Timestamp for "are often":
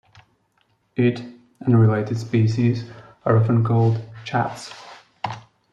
3.23-3.63